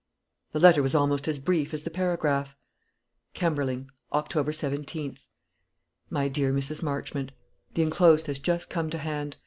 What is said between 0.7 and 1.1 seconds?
was